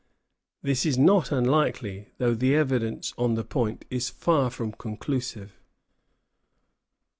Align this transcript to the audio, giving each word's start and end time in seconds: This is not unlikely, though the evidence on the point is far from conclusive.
This 0.63 0.83
is 0.83 0.97
not 0.97 1.31
unlikely, 1.31 2.07
though 2.17 2.33
the 2.33 2.55
evidence 2.55 3.13
on 3.19 3.35
the 3.35 3.43
point 3.43 3.85
is 3.91 4.09
far 4.09 4.49
from 4.49 4.71
conclusive. 4.71 5.59